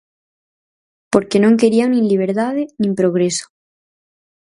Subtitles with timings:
[1.13, 3.45] "Porque non querían nin liberdade, nin progreso".